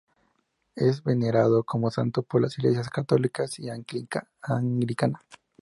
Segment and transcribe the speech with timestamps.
[0.75, 5.21] Es venerado como santo por las iglesias católica y anglicana.